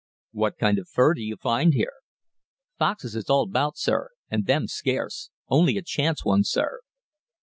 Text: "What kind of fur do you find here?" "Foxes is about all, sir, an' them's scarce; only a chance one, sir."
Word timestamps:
"What 0.31 0.57
kind 0.57 0.79
of 0.79 0.89
fur 0.89 1.13
do 1.13 1.21
you 1.21 1.35
find 1.37 1.75
here?" 1.75 1.93
"Foxes 2.79 3.15
is 3.15 3.25
about 3.29 3.55
all, 3.63 3.73
sir, 3.75 4.09
an' 4.31 4.45
them's 4.45 4.73
scarce; 4.73 5.29
only 5.47 5.77
a 5.77 5.83
chance 5.83 6.25
one, 6.25 6.43
sir." 6.43 6.79